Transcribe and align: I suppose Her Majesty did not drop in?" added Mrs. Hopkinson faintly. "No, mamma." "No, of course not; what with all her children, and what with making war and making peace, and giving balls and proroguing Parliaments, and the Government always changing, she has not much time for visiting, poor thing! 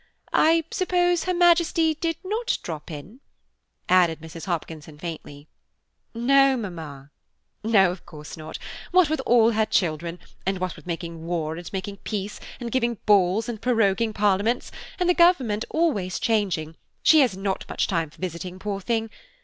I 0.33 0.63
suppose 0.71 1.25
Her 1.25 1.33
Majesty 1.35 1.93
did 1.93 2.17
not 2.25 2.57
drop 2.63 2.89
in?" 2.89 3.19
added 3.87 4.19
Mrs. 4.19 4.45
Hopkinson 4.47 4.97
faintly. 4.97 5.47
"No, 6.15 6.57
mamma." 6.57 7.11
"No, 7.63 7.91
of 7.91 8.03
course 8.07 8.35
not; 8.35 8.57
what 8.89 9.11
with 9.11 9.21
all 9.27 9.51
her 9.51 9.67
children, 9.67 10.17
and 10.43 10.57
what 10.57 10.75
with 10.75 10.87
making 10.87 11.27
war 11.27 11.55
and 11.55 11.71
making 11.71 11.97
peace, 11.97 12.39
and 12.59 12.71
giving 12.71 12.97
balls 13.05 13.47
and 13.47 13.61
proroguing 13.61 14.11
Parliaments, 14.11 14.71
and 14.99 15.07
the 15.07 15.13
Government 15.13 15.65
always 15.69 16.17
changing, 16.17 16.77
she 17.03 17.19
has 17.19 17.37
not 17.37 17.63
much 17.69 17.85
time 17.85 18.09
for 18.09 18.19
visiting, 18.19 18.57
poor 18.57 18.81
thing! 18.81 19.11